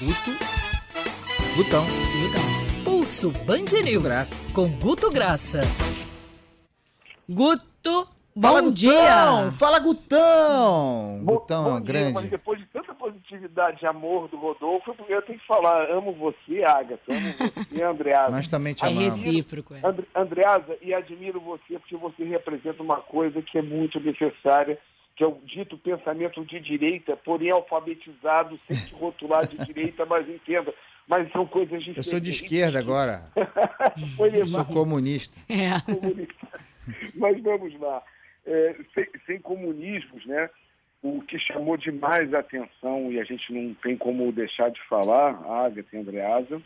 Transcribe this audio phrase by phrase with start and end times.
[0.00, 0.30] Guto.
[1.56, 1.84] Gutão.
[1.84, 2.84] Gutão.
[2.84, 4.52] Pulso Band News Graça.
[4.54, 5.60] com Guto Graça.
[7.28, 8.08] Guto,
[8.40, 8.72] Fala, bom Gutão.
[8.72, 9.50] dia.
[9.58, 11.20] Fala, Gutão.
[11.22, 12.12] Bom, Gutão bom é dia, grande.
[12.14, 16.62] mas depois de tanta positividade e amor do Rodolfo, eu tenho que falar, amo você,
[16.64, 17.34] Agatha, amo
[17.66, 18.30] você, Andreasa.
[18.30, 19.04] Nós também te É amamos.
[19.24, 19.74] recíproco.
[19.74, 19.80] É.
[19.84, 24.78] And, Andreasa, e admiro você porque você representa uma coisa que é muito necessária,
[25.18, 30.28] que é o dito pensamento de direita, porém alfabetizado, sem te rotular de direita, mas
[30.28, 30.72] entenda.
[31.08, 32.06] Mas são coisas Eu diferentes.
[32.08, 33.24] sou de esquerda agora.
[34.16, 35.36] Foi Eu sou comunista.
[35.48, 35.80] É.
[35.92, 36.60] comunista.
[37.16, 38.00] Mas vamos lá.
[38.46, 40.48] É, sem, sem comunismos, né?
[41.02, 45.30] O que chamou demais a atenção, e a gente não tem como deixar de falar,
[45.64, 46.62] Agatha e Andreasa,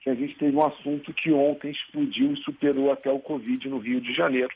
[0.00, 3.78] que a gente teve um assunto que ontem explodiu e superou até o Covid no
[3.78, 4.52] Rio de Janeiro,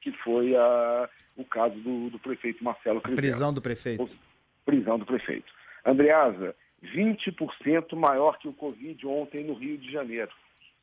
[0.00, 4.18] que foi a, o caso do, do prefeito Marcelo Crivella prisão do prefeito.
[4.64, 5.52] prisão do prefeito.
[5.84, 10.30] Andreasa, 20% maior que o Covid ontem no Rio de Janeiro.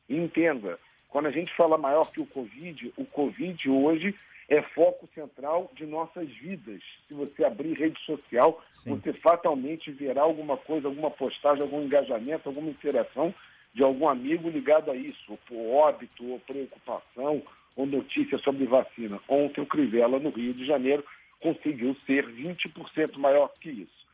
[0.08, 4.14] E entenda, quando a gente fala maior que o Covid, o Covid hoje
[4.48, 6.80] é foco central de nossas vidas.
[7.06, 8.96] Se você abrir rede social, Sim.
[8.96, 13.34] você fatalmente verá alguma coisa, alguma postagem, algum engajamento, alguma interação
[13.74, 17.42] de algum amigo ligado a isso, ou por óbito, ou preocupação,
[17.78, 19.20] ou notícia sobre vacina.
[19.28, 21.04] Ontem o Crivella, no Rio de Janeiro,
[21.40, 24.06] conseguiu ser 20% maior que isso.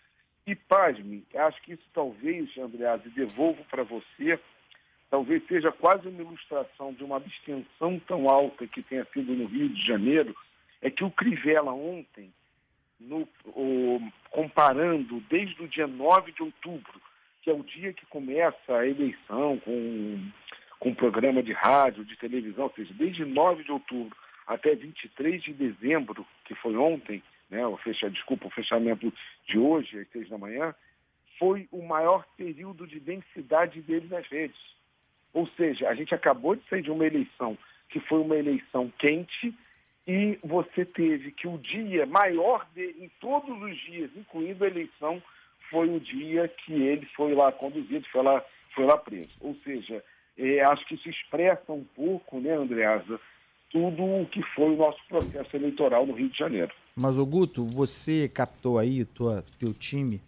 [0.47, 4.39] E, pasme, acho que isso talvez, Andreas, devolvo para você,
[5.11, 9.71] talvez seja quase uma ilustração de uma abstenção tão alta que tenha sido no Rio
[9.71, 10.37] de Janeiro,
[10.83, 12.31] é que o Crivella ontem,
[13.01, 17.01] no- o- comparando desde o dia 9 de outubro,
[17.41, 20.21] que é o dia que começa a eleição com,
[20.85, 24.15] com programa de rádio, de televisão, ou seja, desde 9 de outubro
[24.47, 29.11] até 23 de dezembro, que foi ontem, né, o fecha, desculpa, o fechamento
[29.49, 30.75] de hoje, às seis da manhã,
[31.39, 34.61] foi o maior período de densidade dele nas redes.
[35.33, 37.57] Ou seja, a gente acabou de sair de uma eleição
[37.89, 39.55] que foi uma eleição quente
[40.07, 45.23] e você teve que o dia maior dele, em todos os dias, incluindo a eleição,
[45.71, 48.45] foi o dia que ele foi lá conduzido, foi lá,
[48.75, 49.33] foi lá preso.
[49.41, 50.05] Ou seja,
[50.39, 53.21] eh, acho que isso expressa um pouco, né, Andreasa,
[53.71, 56.73] tudo o que foi o nosso processo eleitoral no Rio de Janeiro.
[56.97, 60.21] Mas, Guto, você captou aí, tua, teu time,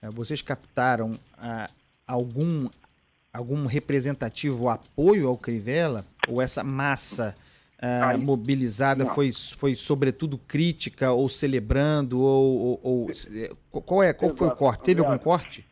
[0.00, 1.68] eh, vocês captaram ah,
[2.06, 2.68] algum,
[3.32, 6.04] algum representativo apoio ao Crivella?
[6.28, 7.34] Ou essa massa
[7.80, 9.14] ah, mobilizada Não.
[9.14, 12.20] foi, foi sobretudo crítica ou celebrando?
[12.20, 14.84] Ou, ou- ou- eh, qual, é, qual foi o corte?
[14.84, 15.66] Teve algum corte?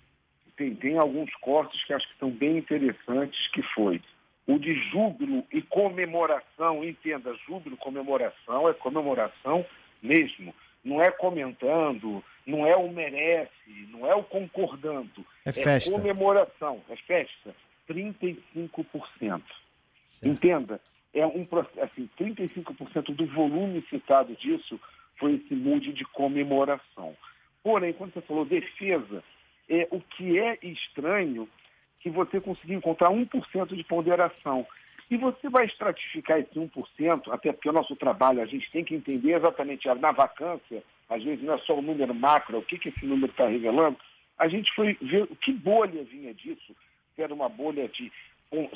[0.62, 4.00] Tem, tem alguns cortes que acho que são bem interessantes, que foi
[4.46, 9.64] o de júbilo e comemoração, entenda, júbilo, comemoração, é comemoração
[10.02, 10.54] mesmo.
[10.84, 13.50] Não é comentando, não é o merece,
[13.90, 15.24] não é o concordando.
[15.44, 15.90] É festa.
[15.92, 17.54] comemoração, é festa.
[17.88, 18.80] 35%.
[19.20, 19.42] Certo.
[20.24, 20.80] Entenda,
[21.14, 24.78] é um processo, assim, 35% do volume citado disso
[25.18, 27.16] foi esse mood de comemoração.
[27.62, 29.22] Porém, quando você falou defesa,
[29.68, 31.48] é, o que é estranho
[32.00, 34.66] que você conseguiu encontrar 1% de ponderação.
[35.10, 38.94] E você vai estratificar esse 1%, até porque o nosso trabalho, a gente tem que
[38.94, 42.88] entender exatamente na vacância, às vezes não é só o número macro, o que, que
[42.88, 43.96] esse número está revelando,
[44.38, 46.74] a gente foi ver que bolha vinha disso,
[47.14, 48.10] se era uma bolha de
[48.50, 48.68] um,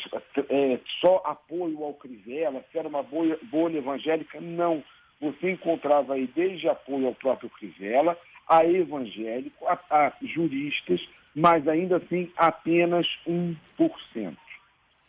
[0.48, 4.82] é, só apoio ao Crivella, se era uma bolha, bolha evangélica, não.
[5.20, 8.16] Você encontrava aí desde apoio ao próprio Crivella,
[8.48, 11.00] a evangélico, a, a juristas,
[11.34, 13.56] mas ainda assim apenas 1%.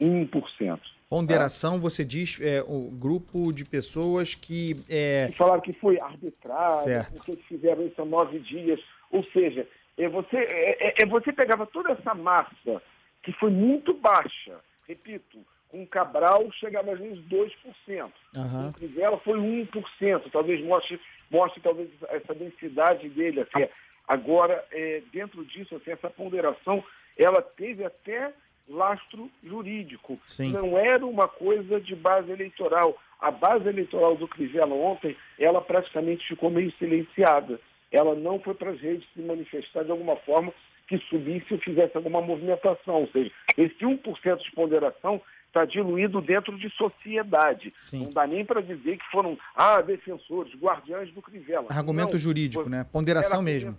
[0.02, 0.80] 1%.
[1.10, 7.14] Ponderação, você diz, é o grupo de pessoas que é, falaram que foi arbitrado, Certo.
[7.14, 8.80] porque fizeram isso há nove dias.
[9.10, 9.66] Ou seja,
[9.98, 12.82] é você, é, é- é você pegava toda essa massa
[13.24, 18.12] que foi muito baixa, repito, com Cabral chegava às vezes 2%.
[18.36, 18.64] Aham.
[18.64, 23.42] Com o Crivella foi 1%, talvez mostre, mostre talvez essa densidade dele.
[23.42, 23.68] Assim,
[24.08, 26.84] agora, é, dentro disso, assim, essa ponderação,
[27.18, 28.34] ela teve até
[28.70, 30.20] lastro jurídico.
[30.26, 30.52] Sim.
[30.52, 32.98] Não era uma coisa de base eleitoral.
[33.20, 37.60] A base eleitoral do Crivella ontem, ela praticamente ficou meio silenciada.
[37.92, 40.54] Ela não foi para as redes se manifestar de alguma forma
[40.88, 43.02] que subisse ou fizesse alguma movimentação.
[43.02, 47.74] Ou seja, esse 1% de ponderação está diluído dentro de sociedade.
[47.78, 48.04] Sim.
[48.06, 51.68] Não dá nem para dizer que foram ah, defensores, guardiães do Crivella.
[51.70, 52.86] argumento Não, jurídico, foi- né?
[52.92, 53.78] Ponderação era mesmo.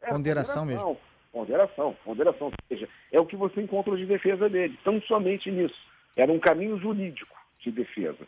[0.00, 0.96] era Ponderação ponderação,
[1.30, 2.46] Ponderação, ponderação.
[2.48, 4.78] Ou seja, é o que você encontra de defesa dele.
[4.82, 5.78] Tão somente nisso.
[6.16, 8.26] Era um caminho jurídico de defesa.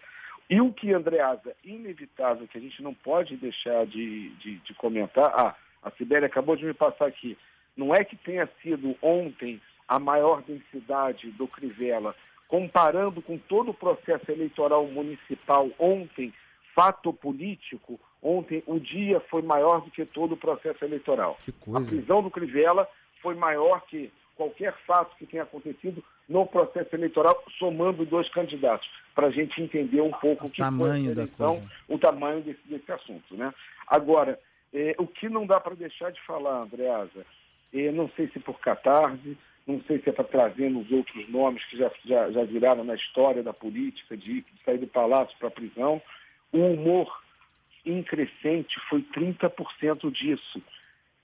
[0.49, 5.27] E o que, Andreasa, inevitável, que a gente não pode deixar de, de, de comentar,
[5.27, 7.39] ah, a Sibéria acabou de me passar aqui,
[7.81, 12.15] Não é que tenha sido ontem a maior densidade do Crivella,
[12.47, 16.31] comparando com todo o processo eleitoral municipal ontem,
[16.75, 21.39] fato político, ontem o dia foi maior do que todo o processo eleitoral.
[21.75, 22.87] A prisão do Crivella
[23.23, 29.29] foi maior que qualquer fato que tenha acontecido no processo eleitoral, somando dois candidatos, para
[29.29, 31.73] a gente entender um pouco o que tamanho foi eleição, da coisa.
[31.89, 33.35] o tamanho desse, desse assunto.
[33.35, 33.55] Né?
[33.87, 34.39] Agora,
[34.73, 37.25] é, o que não dá para deixar de falar, Andreasa,
[37.73, 39.37] é, não sei se por catarse,
[39.67, 42.95] não sei se é para trazer os outros nomes que já, já, já viraram na
[42.95, 46.03] história da política, de, de sair do palácio para a prisão,
[46.53, 47.23] o humor
[47.85, 50.63] em crescente foi 30% disso.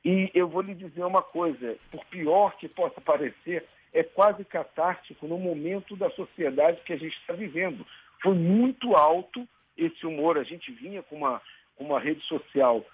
[0.05, 5.27] E eu vou lhe dizer uma coisa, por pior que possa parecer, é quase catártico
[5.27, 7.85] no momento da sociedade que a gente está vivendo.
[8.23, 9.47] Foi muito alto
[9.77, 10.39] esse humor.
[10.39, 11.43] A gente vinha com uma,
[11.79, 12.85] uma rede social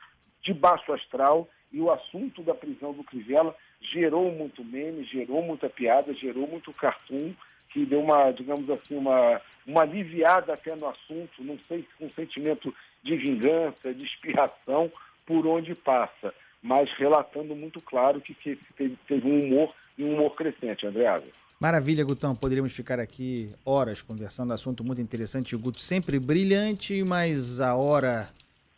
[0.42, 5.68] de baixo astral e o assunto da prisão do Crivella gerou muito meme, gerou muita
[5.68, 7.32] piada, gerou muito cartoon,
[7.70, 12.10] que deu uma, digamos assim, uma, uma aliviada até no assunto, não sei se um
[12.10, 14.92] sentimento de vingança, de expiação,
[15.24, 20.14] por onde passa, mas relatando muito claro que, que teve, teve um humor e um
[20.14, 21.26] humor crescente, Andreasa.
[21.58, 22.34] Maravilha, Gutão.
[22.34, 25.54] Poderíamos ficar aqui horas conversando, assunto muito interessante.
[25.54, 28.28] O Guto sempre brilhante, mas a hora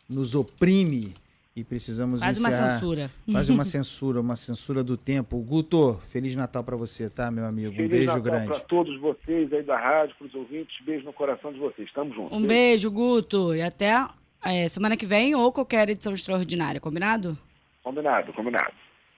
[0.07, 1.13] nos oprime
[1.55, 2.57] e precisamos Faz encerrar.
[2.57, 3.11] uma censura.
[3.31, 5.37] Faz uma censura, uma censura do tempo.
[5.39, 7.73] Guto, Feliz Natal para você, tá, meu amigo?
[7.73, 8.47] Feliz um beijo Natal grande.
[8.47, 10.75] para todos vocês aí da rádio, para os ouvintes.
[10.85, 11.87] Beijo no coração de vocês.
[11.87, 12.37] Estamos juntos.
[12.37, 13.55] Um beijo, Guto.
[13.55, 13.93] E até
[14.43, 17.37] é, semana que vem ou qualquer edição extraordinária, combinado?
[17.81, 18.73] Combinado, combinado.